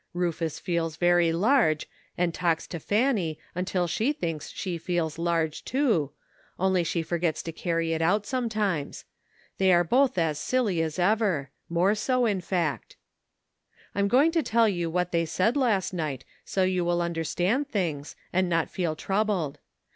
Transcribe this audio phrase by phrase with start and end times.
[0.15, 6.11] Rufus feels very large, and talks to Fanny until she thinks she feels large too,
[6.57, 9.05] only she forgets to carry it out sometimes;
[9.59, 12.97] they are both as silly as ever— more so, in fact."
[13.93, 18.15] I'm going to tell you what they said last night, so you will understand things,
[18.33, 19.59] and not feel troubled.